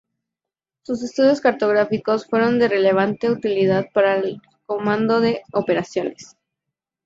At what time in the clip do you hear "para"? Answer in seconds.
3.93-4.15